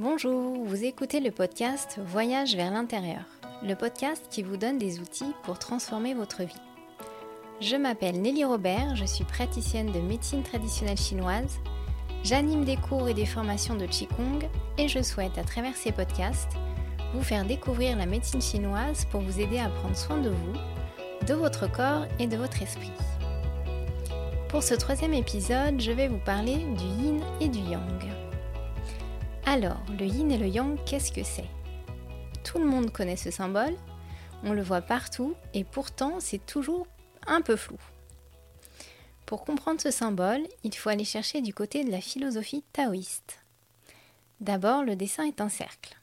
Bonjour, 0.00 0.64
vous 0.64 0.84
écoutez 0.84 1.18
le 1.18 1.32
podcast 1.32 1.98
Voyage 2.06 2.54
vers 2.54 2.70
l'intérieur, 2.70 3.24
le 3.64 3.74
podcast 3.74 4.24
qui 4.30 4.44
vous 4.44 4.56
donne 4.56 4.78
des 4.78 5.00
outils 5.00 5.34
pour 5.42 5.58
transformer 5.58 6.14
votre 6.14 6.44
vie. 6.44 6.62
Je 7.60 7.74
m'appelle 7.74 8.22
Nelly 8.22 8.44
Robert, 8.44 8.94
je 8.94 9.04
suis 9.04 9.24
praticienne 9.24 9.90
de 9.90 9.98
médecine 9.98 10.44
traditionnelle 10.44 10.96
chinoise, 10.96 11.58
j'anime 12.22 12.64
des 12.64 12.76
cours 12.76 13.08
et 13.08 13.14
des 13.14 13.26
formations 13.26 13.74
de 13.74 13.86
Qigong 13.86 14.48
et 14.78 14.86
je 14.86 15.02
souhaite 15.02 15.36
à 15.36 15.42
travers 15.42 15.74
ces 15.74 15.90
podcasts 15.90 16.52
vous 17.12 17.22
faire 17.24 17.44
découvrir 17.44 17.96
la 17.96 18.06
médecine 18.06 18.40
chinoise 18.40 19.04
pour 19.06 19.20
vous 19.20 19.40
aider 19.40 19.58
à 19.58 19.68
prendre 19.68 19.96
soin 19.96 20.18
de 20.18 20.30
vous, 20.30 21.26
de 21.26 21.34
votre 21.34 21.68
corps 21.72 22.06
et 22.20 22.28
de 22.28 22.36
votre 22.36 22.62
esprit. 22.62 22.92
Pour 24.48 24.62
ce 24.62 24.74
troisième 24.74 25.14
épisode, 25.14 25.80
je 25.80 25.90
vais 25.90 26.06
vous 26.06 26.20
parler 26.24 26.58
du 26.58 26.84
yin 26.84 27.20
et 27.40 27.48
du 27.48 27.58
yang. 27.58 28.17
Alors, 29.50 29.80
le 29.98 30.04
yin 30.04 30.30
et 30.30 30.36
le 30.36 30.46
yang, 30.46 30.78
qu'est-ce 30.84 31.10
que 31.10 31.22
c'est? 31.22 31.48
Tout 32.44 32.58
le 32.58 32.66
monde 32.66 32.92
connaît 32.92 33.16
ce 33.16 33.30
symbole, 33.30 33.74
on 34.44 34.52
le 34.52 34.60
voit 34.60 34.82
partout 34.82 35.34
et 35.54 35.64
pourtant 35.64 36.20
c'est 36.20 36.44
toujours 36.44 36.86
un 37.26 37.40
peu 37.40 37.56
flou. 37.56 37.78
Pour 39.24 39.46
comprendre 39.46 39.80
ce 39.80 39.90
symbole, 39.90 40.46
il 40.64 40.74
faut 40.74 40.90
aller 40.90 41.06
chercher 41.06 41.40
du 41.40 41.54
côté 41.54 41.82
de 41.82 41.90
la 41.90 42.02
philosophie 42.02 42.62
taoïste. 42.74 43.38
D'abord, 44.42 44.84
le 44.84 44.96
dessin 44.96 45.24
est 45.24 45.40
un 45.40 45.48
cercle. 45.48 45.96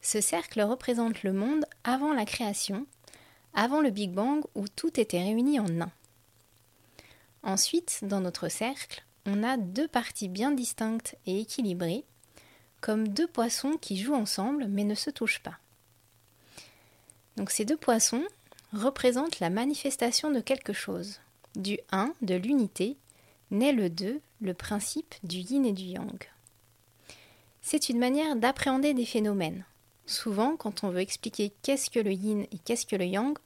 Ce 0.00 0.20
cercle 0.20 0.60
représente 0.60 1.22
le 1.22 1.32
monde 1.32 1.66
avant 1.84 2.12
la 2.12 2.24
création, 2.24 2.84
avant 3.54 3.80
le 3.80 3.90
Big 3.90 4.10
Bang 4.10 4.42
où 4.56 4.66
tout 4.66 4.98
était 4.98 5.22
réuni 5.22 5.60
en 5.60 5.82
un. 5.82 5.92
Ensuite, 7.44 8.00
dans 8.02 8.20
notre 8.20 8.48
cercle, 8.48 9.04
on 9.24 9.44
a 9.44 9.56
deux 9.56 9.86
parties 9.86 10.28
bien 10.28 10.50
distinctes 10.50 11.14
et 11.26 11.42
équilibrées 11.42 12.04
comme 12.86 13.08
deux 13.08 13.26
poissons 13.26 13.78
qui 13.80 13.96
jouent 13.96 14.14
ensemble 14.14 14.68
mais 14.68 14.84
ne 14.84 14.94
se 14.94 15.10
touchent 15.10 15.42
pas. 15.42 15.58
Donc 17.36 17.50
ces 17.50 17.64
deux 17.64 17.76
poissons 17.76 18.22
représentent 18.72 19.40
la 19.40 19.50
manifestation 19.50 20.30
de 20.30 20.38
quelque 20.38 20.72
chose. 20.72 21.18
Du 21.56 21.80
1, 21.90 22.12
de 22.22 22.36
l'unité, 22.36 22.96
naît 23.50 23.72
le 23.72 23.90
2, 23.90 24.20
le 24.40 24.54
principe 24.54 25.16
du 25.24 25.38
yin 25.38 25.66
et 25.66 25.72
du 25.72 25.82
yang. 25.82 26.28
C'est 27.60 27.88
une 27.88 27.98
manière 27.98 28.36
d'appréhender 28.36 28.94
des 28.94 29.04
phénomènes. 29.04 29.64
Souvent, 30.06 30.56
quand 30.56 30.84
on 30.84 30.90
veut 30.90 31.00
expliquer 31.00 31.52
qu'est-ce 31.62 31.90
que 31.90 31.98
le 31.98 32.12
yin 32.12 32.46
et 32.52 32.58
qu'est-ce 32.64 32.86
que 32.86 32.94
le 32.94 33.06
yang, 33.06 33.36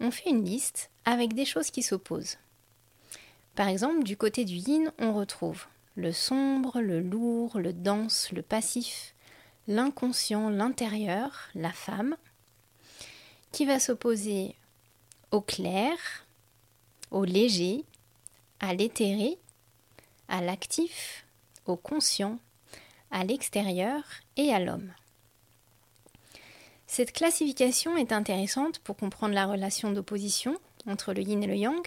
on 0.00 0.10
fait 0.10 0.30
une 0.30 0.44
liste 0.44 0.90
avec 1.04 1.34
des 1.34 1.44
choses 1.44 1.70
qui 1.70 1.84
s'opposent. 1.84 2.38
Par 3.54 3.68
exemple, 3.68 4.02
du 4.02 4.16
côté 4.16 4.44
du 4.44 4.56
yin, 4.56 4.90
on 4.98 5.14
retrouve 5.14 5.66
le 5.94 6.12
sombre, 6.12 6.80
le 6.80 7.00
lourd, 7.00 7.58
le 7.58 7.72
dense, 7.72 8.30
le 8.32 8.42
passif, 8.42 9.14
l'inconscient, 9.66 10.50
l'intérieur, 10.50 11.48
la 11.54 11.72
femme, 11.72 12.16
qui 13.52 13.66
va 13.66 13.80
s'opposer 13.80 14.54
au 15.30 15.40
clair, 15.40 15.96
au 17.10 17.24
léger, 17.24 17.84
à 18.60 18.74
l'éthéré, 18.74 19.38
à 20.28 20.40
l'actif, 20.40 21.24
au 21.66 21.76
conscient, 21.76 22.38
à 23.10 23.24
l'extérieur 23.24 24.02
et 24.36 24.52
à 24.52 24.60
l'homme. 24.60 24.92
Cette 26.86 27.12
classification 27.12 27.96
est 27.96 28.12
intéressante 28.12 28.80
pour 28.80 28.96
comprendre 28.96 29.34
la 29.34 29.46
relation 29.46 29.92
d'opposition 29.92 30.56
entre 30.86 31.12
le 31.12 31.22
yin 31.22 31.42
et 31.42 31.46
le 31.46 31.56
yang, 31.56 31.86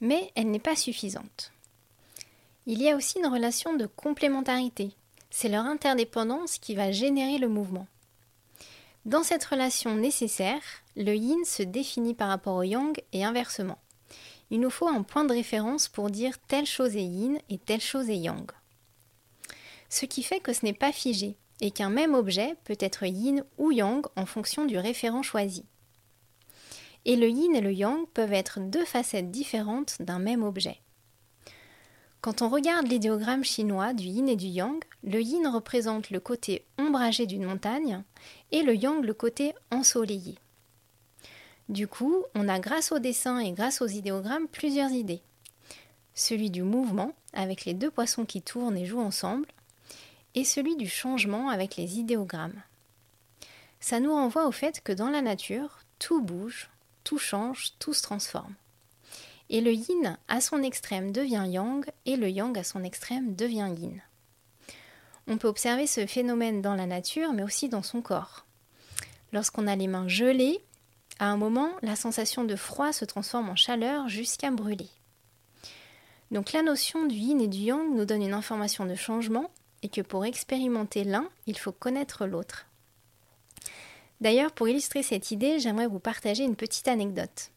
mais 0.00 0.30
elle 0.36 0.50
n'est 0.50 0.58
pas 0.58 0.76
suffisante. 0.76 1.52
Il 2.70 2.82
y 2.82 2.90
a 2.90 2.96
aussi 2.96 3.18
une 3.18 3.26
relation 3.26 3.74
de 3.74 3.86
complémentarité. 3.86 4.90
C'est 5.30 5.48
leur 5.48 5.64
interdépendance 5.64 6.58
qui 6.58 6.74
va 6.74 6.92
générer 6.92 7.38
le 7.38 7.48
mouvement. 7.48 7.86
Dans 9.06 9.22
cette 9.22 9.46
relation 9.46 9.94
nécessaire, 9.94 10.60
le 10.94 11.14
yin 11.14 11.42
se 11.46 11.62
définit 11.62 12.12
par 12.12 12.28
rapport 12.28 12.56
au 12.56 12.62
yang 12.62 12.94
et 13.14 13.24
inversement. 13.24 13.78
Il 14.50 14.60
nous 14.60 14.68
faut 14.68 14.86
un 14.86 15.02
point 15.02 15.24
de 15.24 15.32
référence 15.32 15.88
pour 15.88 16.10
dire 16.10 16.38
telle 16.40 16.66
chose 16.66 16.94
est 16.94 17.06
yin 17.06 17.38
et 17.48 17.56
telle 17.56 17.80
chose 17.80 18.10
est 18.10 18.18
yang. 18.18 18.50
Ce 19.88 20.04
qui 20.04 20.22
fait 20.22 20.40
que 20.40 20.52
ce 20.52 20.66
n'est 20.66 20.74
pas 20.74 20.92
figé 20.92 21.38
et 21.62 21.70
qu'un 21.70 21.88
même 21.88 22.12
objet 22.12 22.54
peut 22.64 22.76
être 22.80 23.04
yin 23.04 23.44
ou 23.56 23.72
yang 23.72 24.04
en 24.14 24.26
fonction 24.26 24.66
du 24.66 24.76
référent 24.76 25.22
choisi. 25.22 25.64
Et 27.06 27.16
le 27.16 27.30
yin 27.30 27.56
et 27.56 27.62
le 27.62 27.72
yang 27.72 28.06
peuvent 28.08 28.34
être 28.34 28.60
deux 28.60 28.84
facettes 28.84 29.30
différentes 29.30 30.02
d'un 30.02 30.18
même 30.18 30.42
objet. 30.42 30.82
Quand 32.20 32.42
on 32.42 32.48
regarde 32.48 32.88
l'idéogramme 32.88 33.44
chinois 33.44 33.92
du 33.92 34.04
yin 34.04 34.28
et 34.28 34.36
du 34.36 34.46
yang, 34.46 34.82
le 35.04 35.20
yin 35.20 35.46
représente 35.46 36.10
le 36.10 36.18
côté 36.18 36.64
ombragé 36.76 37.26
d'une 37.26 37.44
montagne 37.44 38.02
et 38.50 38.62
le 38.62 38.74
yang 38.74 39.04
le 39.04 39.14
côté 39.14 39.54
ensoleillé. 39.70 40.36
Du 41.68 41.86
coup, 41.86 42.24
on 42.34 42.48
a 42.48 42.58
grâce 42.58 42.90
au 42.90 42.98
dessin 42.98 43.38
et 43.38 43.52
grâce 43.52 43.82
aux 43.82 43.86
idéogrammes 43.86 44.48
plusieurs 44.48 44.90
idées. 44.90 45.22
Celui 46.14 46.50
du 46.50 46.62
mouvement, 46.62 47.12
avec 47.32 47.64
les 47.64 47.74
deux 47.74 47.90
poissons 47.90 48.24
qui 48.24 48.42
tournent 48.42 48.76
et 48.76 48.86
jouent 48.86 49.00
ensemble, 49.00 49.46
et 50.34 50.44
celui 50.44 50.76
du 50.76 50.88
changement 50.88 51.50
avec 51.50 51.76
les 51.76 51.98
idéogrammes. 51.98 52.60
Ça 53.78 54.00
nous 54.00 54.12
renvoie 54.12 54.46
au 54.48 54.52
fait 54.52 54.80
que 54.82 54.92
dans 54.92 55.10
la 55.10 55.22
nature, 55.22 55.78
tout 56.00 56.20
bouge, 56.20 56.68
tout 57.04 57.18
change, 57.18 57.74
tout 57.78 57.92
se 57.92 58.02
transforme. 58.02 58.54
Et 59.50 59.60
le 59.60 59.72
yin 59.72 60.18
à 60.28 60.40
son 60.40 60.62
extrême 60.62 61.12
devient 61.12 61.46
yang 61.48 61.84
et 62.04 62.16
le 62.16 62.28
yang 62.28 62.56
à 62.58 62.64
son 62.64 62.84
extrême 62.84 63.34
devient 63.34 63.72
yin. 63.76 64.00
On 65.26 65.38
peut 65.38 65.48
observer 65.48 65.86
ce 65.86 66.06
phénomène 66.06 66.62
dans 66.62 66.74
la 66.74 66.86
nature 66.86 67.32
mais 67.32 67.42
aussi 67.42 67.68
dans 67.68 67.82
son 67.82 68.02
corps. 68.02 68.46
Lorsqu'on 69.32 69.66
a 69.66 69.76
les 69.76 69.88
mains 69.88 70.08
gelées, 70.08 70.60
à 71.18 71.26
un 71.26 71.36
moment, 71.36 71.70
la 71.82 71.96
sensation 71.96 72.44
de 72.44 72.56
froid 72.56 72.92
se 72.92 73.04
transforme 73.04 73.50
en 73.50 73.56
chaleur 73.56 74.08
jusqu'à 74.08 74.50
brûler. 74.50 74.88
Donc 76.30 76.52
la 76.52 76.62
notion 76.62 77.06
du 77.06 77.16
yin 77.16 77.40
et 77.40 77.48
du 77.48 77.58
yang 77.58 77.94
nous 77.94 78.04
donne 78.04 78.22
une 78.22 78.34
information 78.34 78.84
de 78.84 78.94
changement 78.94 79.50
et 79.82 79.88
que 79.88 80.00
pour 80.00 80.24
expérimenter 80.24 81.04
l'un, 81.04 81.28
il 81.46 81.58
faut 81.58 81.72
connaître 81.72 82.26
l'autre. 82.26 82.66
D'ailleurs, 84.20 84.52
pour 84.52 84.68
illustrer 84.68 85.02
cette 85.02 85.30
idée, 85.30 85.60
j'aimerais 85.60 85.86
vous 85.86 86.00
partager 86.00 86.44
une 86.44 86.56
petite 86.56 86.88
anecdote. 86.88 87.50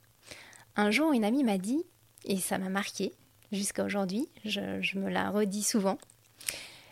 Un 0.75 0.91
jour, 0.91 1.11
une 1.11 1.25
amie 1.25 1.43
m'a 1.43 1.57
dit, 1.57 1.83
et 2.25 2.37
ça 2.37 2.57
m'a 2.57 2.69
marqué 2.69 3.13
jusqu'à 3.51 3.83
aujourd'hui, 3.83 4.29
je, 4.45 4.97
me 4.97 5.09
la 5.09 5.29
redis 5.29 5.63
souvent, 5.63 5.97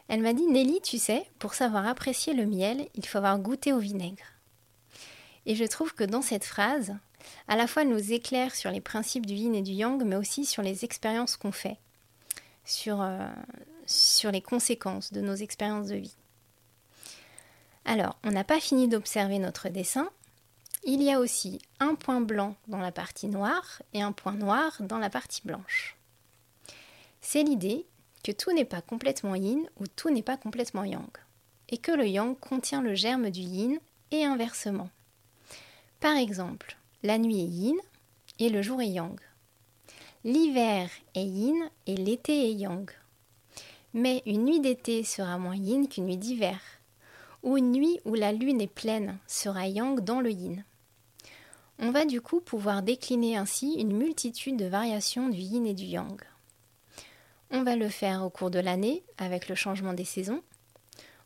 elle 0.08 0.22
m'a 0.22 0.34
dit 0.34 0.48
Nelly, 0.48 0.82
tu 0.82 0.98
sais, 0.98 1.26
pour 1.38 1.54
savoir 1.54 1.88
apprécier 1.88 2.34
le 2.34 2.46
miel, 2.46 2.88
il 2.96 3.06
faut 3.06 3.20
avoir 3.20 3.40
goûté 3.40 3.72
au 3.74 3.80
vinaigre. 3.80 4.26
Et 5.46 5.56
je 5.56 5.64
trouve 5.64 5.94
que 5.94 6.04
dans 6.04 6.22
cette 6.22 6.44
phrase, 6.44 6.96
à 7.48 7.56
la 7.56 7.68
fois 7.68 7.84
elle 7.84 7.90
nous 7.90 8.12
éclaire 8.12 8.56
sur 8.56 8.72
les 8.72 8.82
principes 8.82 9.26
du 9.26 9.36
yin 9.36 9.56
et 9.56 9.62
du 9.62 9.72
yang, 9.72 10.04
mais 10.04 10.16
aussi 10.16 10.46
sur 10.46 10.64
les 10.64 10.84
expériences 10.84 11.38
qu'on 11.38 11.52
fait, 11.52 11.78
sur, 12.66 13.02
euh, 13.02 13.30
sur 13.86 14.32
les 14.32 14.42
conséquences 14.42 15.14
de 15.14 15.22
nos 15.22 15.36
expériences 15.36 15.88
de 15.88 15.96
vie. 15.96 16.16
Alors, 17.86 18.18
on 18.24 18.32
n'a 18.32 18.44
pas 18.44 18.60
fini 18.60 18.88
d'observer 18.88 19.40
notre 19.40 19.70
dessin, 19.70 20.10
il 20.84 21.04
y 21.04 21.12
a 21.12 21.20
aussi 21.20 21.60
un 21.80 21.96
point 21.96 22.22
blanc 22.22 22.56
dans 22.68 22.80
la 22.80 22.92
partie 22.92 23.28
noire 23.28 23.82
et 23.94 24.02
un 24.02 24.12
point 24.12 24.34
noir 24.34 24.78
dans 24.82 24.98
la 24.98 25.10
partie 25.10 25.42
blanche. 25.44 25.98
C'est 27.22 27.44
l'idée 27.44 27.86
que 28.24 28.32
tout 28.32 28.52
n'est 28.52 28.66
pas 28.66 28.82
complètement 28.82 29.36
yin 29.36 29.62
ou 29.80 29.88
tout 29.88 30.10
n'est 30.10 30.24
pas 30.24 30.38
complètement 30.38 30.84
yang, 30.84 31.10
et 31.70 31.78
que 31.78 31.92
le 31.92 32.08
yang 32.08 32.38
contient 32.40 32.82
le 32.82 32.96
germe 32.96 33.30
du 33.30 33.42
yin 33.42 33.80
et 34.12 34.26
inversement. 34.26 34.90
Par 36.00 36.16
exemple, 36.16 36.78
la 37.04 37.18
nuit 37.18 37.42
est 37.42 37.48
yin 37.48 37.78
et 38.40 38.50
le 38.50 38.62
jour 38.62 38.82
est 38.82 38.88
yang. 38.88 39.20
L'hiver 40.24 40.90
est 41.16 41.26
yin 41.26 41.70
et 41.88 41.96
l'été 41.96 42.50
est 42.50 42.54
yang. 42.54 42.90
Mais 43.94 44.22
une 44.26 44.46
nuit 44.46 44.60
d'été 44.60 45.04
sera 45.04 45.38
moins 45.38 45.56
yin 45.56 45.88
qu'une 45.88 46.06
nuit 46.06 46.18
d'hiver, 46.18 46.60
ou 47.44 47.58
une 47.58 47.72
nuit 47.72 48.00
où 48.06 48.16
la 48.16 48.32
lune 48.32 48.62
est 48.62 48.68
pleine 48.68 49.18
sera 49.28 49.68
yang 49.68 50.00
dans 50.00 50.22
le 50.22 50.32
yin. 50.32 50.64
On 51.82 51.92
va 51.92 52.04
du 52.04 52.20
coup 52.20 52.42
pouvoir 52.42 52.84
décliner 52.84 53.38
ainsi 53.38 53.76
une 53.76 53.96
multitude 53.96 54.58
de 54.58 54.66
variations 54.66 55.30
du 55.30 55.40
yin 55.40 55.66
et 55.66 55.74
du 55.74 55.86
yang. 55.86 56.22
On 57.52 57.64
va 57.64 57.78
le 57.78 57.88
faire 57.88 58.24
au 58.26 58.30
cours 58.30 58.52
de 58.52 58.60
l'année 58.60 59.02
avec 59.18 59.48
le 59.48 59.56
changement 59.56 59.94
des 59.94 60.04
saisons. 60.04 60.44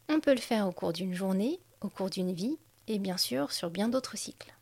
On 0.10 0.20
peut 0.20 0.36
le 0.36 0.40
faire 0.40 0.68
au 0.68 0.72
cours 0.72 0.94
d'une 0.94 1.16
journée, 1.16 1.60
au 1.82 1.90
cours 1.90 2.12
d'une 2.12 2.34
vie 2.34 2.60
et 2.88 3.00
bien 3.00 3.18
sûr 3.18 3.52
sur 3.52 3.72
bien 3.72 3.90
d'autres 3.90 4.16
cycles. 4.16 4.54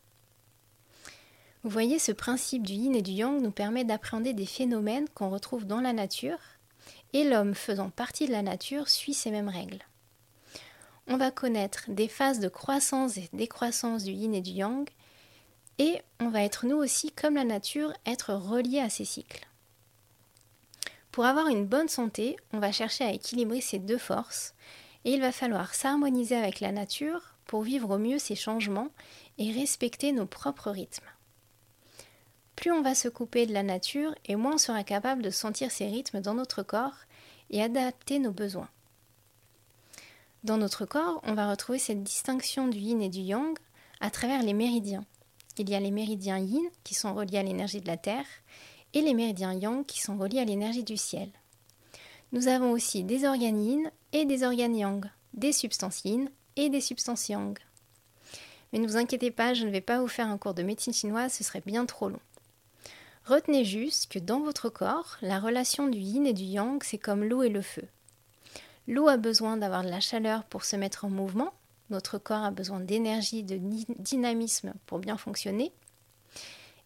Vous 1.64 1.70
voyez, 1.70 2.00
ce 2.00 2.14
principe 2.14 2.66
du 2.66 2.74
yin 2.74 2.96
et 2.96 3.02
du 3.02 3.12
yang 3.12 3.42
nous 3.42 3.52
permet 3.52 3.84
d'appréhender 3.84 4.34
des 4.34 4.46
phénomènes 4.46 5.10
qu'on 5.10 5.30
retrouve 5.30 5.66
dans 5.66 5.82
la 5.82 5.92
nature 5.92 6.40
et 7.12 7.26
l'homme 7.26 7.54
faisant 7.54 7.90
partie 7.90 8.28
de 8.28 8.32
la 8.32 8.42
nature 8.42 8.88
suit 8.88 9.14
ces 9.14 9.30
mêmes 9.30 9.50
règles. 9.50 9.86
On 11.08 11.18
va 11.18 11.32
connaître 11.32 11.86
des 11.90 12.08
phases 12.08 12.40
de 12.40 12.48
croissance 12.48 13.18
et 13.18 13.30
décroissance 13.34 14.06
du 14.06 14.12
yin 14.12 14.34
et 14.34 14.42
du 14.42 14.52
yang 14.52 14.90
et 15.82 16.00
on 16.20 16.30
va 16.30 16.44
être 16.44 16.68
nous 16.68 16.76
aussi, 16.76 17.12
comme 17.12 17.34
la 17.34 17.44
nature, 17.44 17.92
être 18.06 18.36
reliés 18.36 18.82
à 18.82 18.90
ces 18.92 19.04
cycles. 19.04 19.48
Pour 21.12 21.26
avoir 21.26 21.48
une 21.48 21.66
bonne 21.66 21.88
santé, 21.88 22.38
on 22.54 22.60
va 22.60 22.72
chercher 22.72 23.04
à 23.04 23.12
équilibrer 23.12 23.62
ces 23.62 23.80
deux 23.80 23.98
forces 23.98 24.54
Et 25.06 25.14
il 25.14 25.22
va 25.22 25.32
falloir 25.32 25.74
s'harmoniser 25.74 26.36
avec 26.36 26.60
la 26.60 26.72
nature 26.72 27.34
pour 27.48 27.64
vivre 27.64 27.90
au 27.90 27.98
mieux 27.98 28.20
ces 28.20 28.36
changements 28.36 28.90
et 29.40 29.52
respecter 29.52 30.12
nos 30.12 30.28
propres 30.28 30.70
rythmes. 30.70 31.10
Plus 32.56 32.72
on 32.72 32.84
va 32.84 32.94
se 32.94 33.08
couper 33.08 33.48
de 33.48 33.54
la 33.54 33.64
nature 33.64 34.14
et 34.26 34.36
moins 34.36 34.54
on 34.54 34.60
sera 34.60 34.84
capable 34.84 35.24
de 35.24 35.32
sentir 35.32 35.72
ces 35.72 35.88
rythmes 35.88 36.22
dans 36.22 36.36
notre 36.36 36.62
corps 36.62 37.00
et 37.50 37.64
adapter 37.64 38.20
nos 38.20 38.32
besoins. 38.32 38.70
Dans 40.44 40.58
notre 40.58 40.86
corps, 40.86 41.22
on 41.24 41.34
va 41.34 41.50
retrouver 41.50 41.80
cette 41.80 42.04
distinction 42.04 42.68
du 42.68 42.78
yin 42.78 43.02
et 43.02 43.10
du 43.10 43.22
yang 43.22 43.58
à 44.00 44.12
travers 44.12 44.44
les 44.44 44.54
méridiens. 44.54 45.06
Il 45.58 45.70
y 45.70 45.76
a 45.76 45.80
les 45.80 45.92
méridiens 45.92 46.40
yin 46.40 46.64
qui 46.84 46.94
sont 46.94 47.14
reliés 47.14 47.38
à 47.38 47.44
l'énergie 47.44 47.82
de 47.82 47.88
la 47.88 47.98
terre 47.98 48.26
et 48.94 49.02
les 49.02 49.14
méridiens 49.14 49.54
yang 49.54 49.86
qui 49.86 50.02
sont 50.02 50.18
reliés 50.18 50.40
à 50.40 50.46
l'énergie 50.46 50.84
du 50.84 50.98
ciel. 50.98 51.30
Nous 52.32 52.48
avons 52.48 52.72
aussi 52.72 53.04
des 53.04 53.26
organes 53.26 53.64
yin 53.64 53.92
et 54.14 54.26
des 54.26 54.44
organes 54.44 54.76
yang, 54.76 55.06
des 55.34 55.52
substances 55.52 56.04
yin 56.06 56.30
et 56.56 56.70
des 56.70 56.82
substances 56.82 57.30
yang. 57.30 57.58
Mais 58.72 58.80
ne 58.80 58.88
vous 58.88 58.98
inquiétez 58.98 59.32
pas, 59.32 59.54
je 59.54 59.66
ne 59.66 59.72
vais 59.72 59.82
pas 59.82 60.00
vous 60.00 60.08
faire 60.08 60.28
un 60.28 60.38
cours 60.38 60.54
de 60.54 60.64
médecine 60.64 60.94
chinoise, 60.94 61.34
ce 61.34 61.44
serait 61.44 61.64
bien 61.66 61.86
trop 61.86 62.10
long. 62.10 62.22
Retenez 63.26 63.66
juste 63.66 64.12
que 64.12 64.20
dans 64.20 64.40
votre 64.40 64.70
corps, 64.70 65.18
la 65.22 65.40
relation 65.40 65.88
du 65.88 66.00
yin 66.00 66.26
et 66.26 66.34
du 66.34 66.44
yang, 66.44 66.82
c'est 66.84 66.98
comme 66.98 67.24
l'eau 67.24 67.44
et 67.44 67.50
le 67.50 67.62
feu. 67.62 67.84
L'eau 68.88 69.08
a 69.08 69.18
besoin 69.18 69.58
d'avoir 69.58 69.84
de 69.84 69.90
la 69.90 70.00
chaleur 70.00 70.44
pour 70.46 70.66
se 70.66 70.76
mettre 70.76 71.06
en 71.06 71.10
mouvement, 71.10 71.54
notre 71.92 72.18
corps 72.18 72.44
a 72.44 72.52
besoin 72.52 72.80
d'énergie, 72.80 73.44
de 73.44 73.60
dynamisme 74.00 74.74
pour 74.86 75.00
bien 75.00 75.18
fonctionner. 75.18 75.72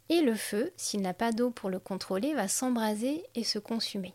Et 0.09 0.21
le 0.21 0.35
feu, 0.35 0.71
s'il 0.77 1.01
n'a 1.01 1.13
pas 1.13 1.31
d'eau 1.31 1.49
pour 1.49 1.69
le 1.69 1.79
contrôler, 1.79 2.33
va 2.33 2.47
s'embraser 2.47 3.23
et 3.33 3.43
se 3.43 3.57
consumer. 3.57 4.13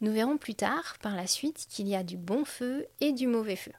Nous 0.00 0.12
verrons 0.12 0.36
plus 0.36 0.54
tard, 0.54 0.96
par 1.00 1.14
la 1.14 1.26
suite, 1.26 1.66
qu'il 1.68 1.88
y 1.88 1.94
a 1.94 2.02
du 2.02 2.16
bon 2.16 2.44
feu 2.44 2.86
et 3.00 3.12
du 3.12 3.26
mauvais 3.26 3.56
feu. 3.56 3.72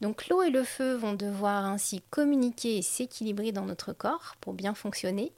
Donc 0.00 0.28
l'eau 0.28 0.42
et 0.42 0.50
le 0.50 0.64
feu 0.64 0.94
vont 0.94 1.14
devoir 1.14 1.64
ainsi 1.64 2.02
communiquer 2.10 2.78
et 2.78 2.82
s'équilibrer 2.82 3.52
dans 3.52 3.64
notre 3.64 3.92
corps 3.92 4.34
pour 4.40 4.52
bien 4.52 4.74
fonctionner. 4.74 5.32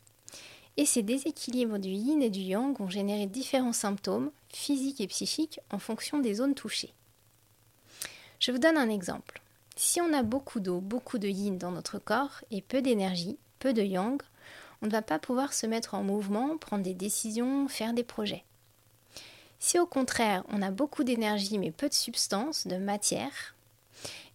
Et 0.76 0.84
ces 0.84 1.02
déséquilibres 1.02 1.78
du 1.78 1.88
yin 1.88 2.22
et 2.22 2.30
du 2.30 2.40
yang 2.40 2.76
vont 2.76 2.90
générer 2.90 3.26
différents 3.26 3.72
symptômes, 3.72 4.30
physiques 4.52 5.00
et 5.00 5.06
psychiques, 5.06 5.60
en 5.70 5.78
fonction 5.78 6.18
des 6.18 6.34
zones 6.34 6.54
touchées. 6.54 6.92
Je 8.38 8.52
vous 8.52 8.58
donne 8.58 8.76
un 8.76 8.90
exemple. 8.90 9.40
Si 9.76 10.00
on 10.00 10.12
a 10.12 10.22
beaucoup 10.22 10.60
d'eau, 10.60 10.80
beaucoup 10.80 11.18
de 11.18 11.28
yin 11.28 11.58
dans 11.58 11.70
notre 11.70 11.98
corps 11.98 12.42
et 12.50 12.62
peu 12.62 12.82
d'énergie, 12.82 13.38
peu 13.58 13.72
de 13.72 13.82
yang, 13.82 14.20
on 14.82 14.86
ne 14.86 14.90
va 14.90 15.02
pas 15.02 15.18
pouvoir 15.18 15.52
se 15.52 15.66
mettre 15.66 15.94
en 15.94 16.02
mouvement, 16.02 16.58
prendre 16.58 16.82
des 16.82 16.94
décisions, 16.94 17.66
faire 17.68 17.94
des 17.94 18.04
projets. 18.04 18.44
Si 19.58 19.78
au 19.78 19.86
contraire 19.86 20.44
on 20.48 20.60
a 20.60 20.70
beaucoup 20.70 21.02
d'énergie 21.02 21.58
mais 21.58 21.70
peu 21.70 21.88
de 21.88 21.94
substance, 21.94 22.66
de 22.66 22.76
matière, 22.76 23.54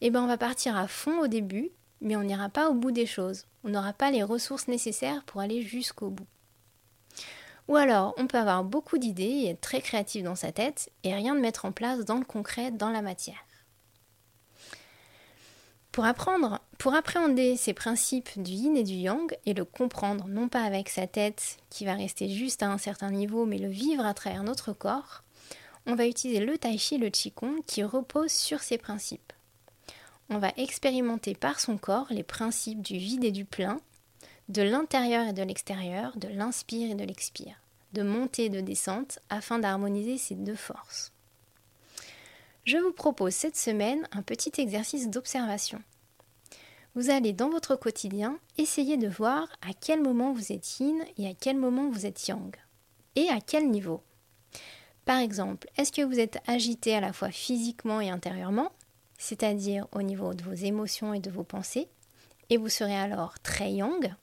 eh 0.01 0.09
ben 0.09 0.23
on 0.23 0.27
va 0.27 0.37
partir 0.37 0.75
à 0.75 0.87
fond 0.87 1.19
au 1.19 1.27
début, 1.27 1.69
mais 2.01 2.15
on 2.15 2.23
n'ira 2.23 2.49
pas 2.49 2.69
au 2.69 2.73
bout 2.73 2.91
des 2.91 3.05
choses. 3.05 3.45
On 3.63 3.69
n'aura 3.69 3.93
pas 3.93 4.09
les 4.09 4.23
ressources 4.23 4.67
nécessaires 4.67 5.23
pour 5.25 5.41
aller 5.41 5.61
jusqu'au 5.61 6.09
bout. 6.09 6.27
Ou 7.67 7.75
alors, 7.75 8.15
on 8.17 8.25
peut 8.25 8.39
avoir 8.39 8.63
beaucoup 8.63 8.97
d'idées 8.97 9.23
et 9.23 9.49
être 9.49 9.61
très 9.61 9.81
créatif 9.81 10.23
dans 10.23 10.35
sa 10.35 10.51
tête 10.51 10.89
et 11.03 11.13
rien 11.13 11.35
de 11.35 11.39
mettre 11.39 11.65
en 11.65 11.71
place 11.71 12.03
dans 12.03 12.17
le 12.17 12.25
concret, 12.25 12.71
dans 12.71 12.89
la 12.89 13.03
matière. 13.03 13.45
Pour 15.91 16.05
apprendre, 16.05 16.61
pour 16.77 16.93
appréhender 16.93 17.57
ces 17.57 17.73
principes 17.73 18.29
du 18.41 18.51
yin 18.51 18.77
et 18.77 18.83
du 18.83 18.93
yang 18.93 19.35
et 19.45 19.53
le 19.53 19.65
comprendre 19.65 20.27
non 20.27 20.47
pas 20.47 20.63
avec 20.63 20.87
sa 20.87 21.05
tête 21.05 21.57
qui 21.69 21.83
va 21.83 21.95
rester 21.95 22.29
juste 22.29 22.63
à 22.63 22.71
un 22.71 22.77
certain 22.77 23.11
niveau 23.11 23.45
mais 23.45 23.57
le 23.57 23.67
vivre 23.67 24.05
à 24.05 24.13
travers 24.13 24.43
notre 24.43 24.71
corps, 24.71 25.23
on 25.85 25.95
va 25.95 26.07
utiliser 26.07 26.39
le 26.39 26.57
tai 26.57 26.77
chi, 26.77 26.97
le 26.97 27.09
qigong 27.09 27.61
qui 27.67 27.83
repose 27.83 28.31
sur 28.31 28.61
ces 28.61 28.77
principes. 28.77 29.33
On 30.29 30.37
va 30.37 30.53
expérimenter 30.55 31.35
par 31.35 31.59
son 31.59 31.77
corps 31.77 32.07
les 32.09 32.23
principes 32.23 32.81
du 32.81 32.97
vide 32.97 33.25
et 33.25 33.31
du 33.31 33.43
plein, 33.43 33.81
de 34.47 34.61
l'intérieur 34.61 35.27
et 35.27 35.33
de 35.33 35.43
l'extérieur, 35.43 36.15
de 36.15 36.29
l'inspire 36.29 36.89
et 36.89 36.95
de 36.95 37.03
l'expire, 37.03 37.55
de 37.91 38.03
montée 38.03 38.45
et 38.45 38.49
de 38.49 38.61
descente 38.61 39.19
afin 39.29 39.59
d'harmoniser 39.59 40.17
ces 40.17 40.35
deux 40.35 40.55
forces. 40.55 41.11
Je 42.63 42.77
vous 42.77 42.93
propose 42.93 43.33
cette 43.33 43.57
semaine 43.57 44.07
un 44.11 44.21
petit 44.21 44.51
exercice 44.61 45.09
d'observation. 45.09 45.81
Vous 46.93 47.09
allez 47.09 47.33
dans 47.33 47.49
votre 47.49 47.75
quotidien 47.75 48.37
essayer 48.57 48.97
de 48.97 49.07
voir 49.07 49.47
à 49.61 49.73
quel 49.73 50.01
moment 50.01 50.31
vous 50.31 50.51
êtes 50.51 50.79
yin 50.79 51.03
et 51.17 51.27
à 51.27 51.33
quel 51.33 51.57
moment 51.57 51.89
vous 51.89 52.05
êtes 52.05 52.27
yang. 52.27 52.55
Et 53.15 53.29
à 53.29 53.39
quel 53.41 53.69
niveau. 53.69 54.03
Par 55.05 55.17
exemple, 55.17 55.67
est-ce 55.77 55.91
que 55.91 56.03
vous 56.03 56.19
êtes 56.19 56.37
agité 56.45 56.93
à 56.93 57.01
la 57.01 57.13
fois 57.13 57.31
physiquement 57.31 57.99
et 57.99 58.11
intérieurement, 58.11 58.71
c'est-à-dire 59.17 59.87
au 59.91 60.03
niveau 60.03 60.35
de 60.35 60.43
vos 60.43 60.53
émotions 60.53 61.13
et 61.15 61.19
de 61.19 61.31
vos 61.31 61.43
pensées, 61.43 61.87
et 62.51 62.57
vous 62.57 62.69
serez 62.69 62.95
alors 62.95 63.39
très 63.39 63.71
yang? 63.71 64.13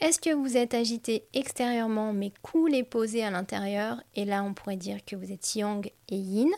Est-ce 0.00 0.20
que 0.20 0.32
vous 0.32 0.56
êtes 0.56 0.74
agité 0.74 1.26
extérieurement 1.34 2.12
mais 2.12 2.32
cool 2.42 2.74
et 2.76 2.84
posé 2.84 3.24
à 3.24 3.30
l'intérieur, 3.30 4.00
et 4.14 4.24
là 4.24 4.44
on 4.44 4.54
pourrait 4.54 4.76
dire 4.76 5.04
que 5.04 5.16
vous 5.16 5.32
êtes 5.32 5.56
yang 5.56 5.90
et 6.08 6.16
yin? 6.16 6.50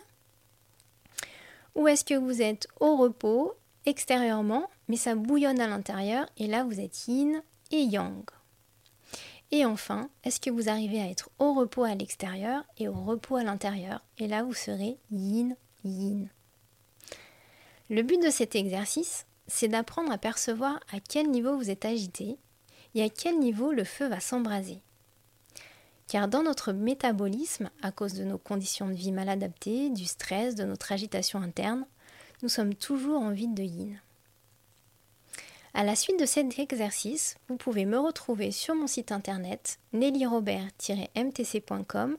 Ou 1.75 1.89
est-ce 1.89 2.05
que 2.05 2.15
vous 2.15 2.43
êtes 2.43 2.69
au 2.81 2.97
repos 2.97 3.55
extérieurement, 3.87 4.69
mais 4.89 4.97
ça 4.97 5.15
bouillonne 5.15 5.61
à 5.61 5.69
l'intérieur 5.69 6.27
et 6.37 6.47
là 6.47 6.65
vous 6.65 6.81
êtes 6.81 7.09
yin 7.09 7.43
et 7.71 7.83
yang. 7.83 8.25
Et 9.53 9.65
enfin, 9.65 10.09
est-ce 10.23 10.41
que 10.41 10.51
vous 10.51 10.69
arrivez 10.69 11.01
à 11.01 11.09
être 11.09 11.31
au 11.39 11.55
repos 11.55 11.83
à 11.83 11.95
l'extérieur 11.95 12.65
et 12.79 12.89
au 12.89 12.95
repos 12.95 13.37
à 13.37 13.43
l'intérieur? 13.43 14.03
Et 14.19 14.29
là 14.29 14.43
vous 14.43 14.55
serez 14.55 14.99
yin 15.11 15.57
yin. 15.85 16.29
Le 17.89 18.03
but 18.03 18.23
de 18.23 18.31
cet 18.31 18.55
exercice, 18.55 19.27
c'est 19.49 19.69
d'apprendre 19.69 20.13
à 20.13 20.19
percevoir 20.19 20.79
à 20.93 21.01
quel 21.01 21.29
niveau 21.29 21.57
vous 21.57 21.71
êtes 21.71 21.85
agité 21.85 22.39
et 22.95 23.03
à 23.03 23.09
quel 23.09 23.39
niveau 23.39 23.73
le 23.73 23.85
feu 23.85 24.07
va 24.07 24.21
s'embraser. 24.21 24.81
Car 26.11 26.27
dans 26.27 26.43
notre 26.43 26.73
métabolisme, 26.73 27.71
à 27.83 27.93
cause 27.93 28.15
de 28.15 28.25
nos 28.25 28.37
conditions 28.37 28.89
de 28.89 28.95
vie 28.95 29.13
mal 29.13 29.29
adaptées, 29.29 29.91
du 29.91 30.07
stress, 30.07 30.57
de 30.57 30.65
notre 30.65 30.91
agitation 30.91 31.41
interne, 31.41 31.87
nous 32.43 32.49
sommes 32.49 32.75
toujours 32.75 33.23
en 33.23 33.31
vide 33.31 33.55
de 33.55 33.63
yin. 33.63 33.97
À 35.73 35.85
la 35.85 35.95
suite 35.95 36.19
de 36.19 36.27
cet 36.27 36.59
exercice, 36.59 37.37
vous 37.47 37.57
pouvez 37.57 37.85
me 37.85 37.97
retrouver 37.97 38.51
sur 38.51 38.75
mon 38.75 38.89
site 38.89 39.13
internet 39.13 39.79
nellyrobert-mtc.com 39.93 42.17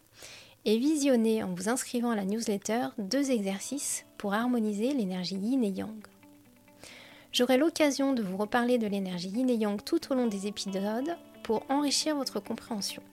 et 0.63 0.77
visionner 0.77 1.43
en 1.43 1.53
vous 1.53 1.67
inscrivant 1.67 2.11
à 2.11 2.15
la 2.15 2.23
newsletter 2.23 2.87
deux 2.97 3.29
exercices 3.29 4.05
pour 4.17 4.33
harmoniser 4.33 4.93
l'énergie 4.93 5.35
yin 5.35 5.65
et 5.65 5.69
yang. 5.69 6.07
J'aurai 7.33 7.57
l'occasion 7.57 8.13
de 8.13 8.23
vous 8.23 8.37
reparler 8.37 8.77
de 8.77 8.87
l'énergie 8.87 9.31
yin 9.31 9.49
et 9.49 9.55
yang 9.55 9.83
tout 9.83 10.13
au 10.13 10.15
long 10.15 10.27
des 10.27 10.47
épisodes 10.47 11.17
pour 11.43 11.65
enrichir 11.67 12.15
votre 12.15 12.39
compréhension. 12.39 13.03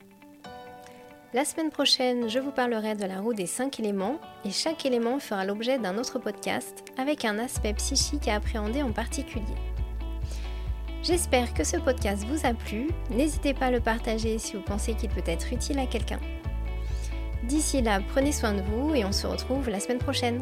La 1.31 1.45
semaine 1.45 1.69
prochaine, 1.69 2.27
je 2.27 2.39
vous 2.39 2.49
parlerai 2.49 2.95
de 2.95 3.05
la 3.05 3.21
roue 3.21 3.35
des 3.35 3.45
5 3.45 3.79
éléments 3.79 4.19
et 4.45 4.49
chaque 4.49 4.87
élément 4.87 5.19
fera 5.19 5.45
l'objet 5.45 5.77
d'un 5.77 5.99
autre 5.99 6.17
podcast 6.17 6.83
avec 6.97 7.23
un 7.23 7.37
aspect 7.37 7.75
psychique 7.75 8.27
à 8.27 8.33
appréhender 8.37 8.81
en 8.81 8.91
particulier. 8.91 9.43
J'espère 11.03 11.53
que 11.53 11.63
ce 11.63 11.77
podcast 11.77 12.23
vous 12.25 12.47
a 12.47 12.55
plu. 12.55 12.87
N'hésitez 13.11 13.53
pas 13.53 13.67
à 13.67 13.71
le 13.71 13.79
partager 13.79 14.39
si 14.39 14.55
vous 14.55 14.63
pensez 14.63 14.95
qu'il 14.95 15.11
peut 15.11 15.21
être 15.27 15.53
utile 15.53 15.77
à 15.77 15.85
quelqu'un. 15.85 16.19
D'ici 17.43 17.83
là, 17.83 17.99
prenez 18.09 18.31
soin 18.31 18.53
de 18.53 18.63
vous 18.63 18.95
et 18.95 19.05
on 19.05 19.11
se 19.11 19.27
retrouve 19.27 19.69
la 19.69 19.79
semaine 19.79 19.99
prochaine. 19.99 20.41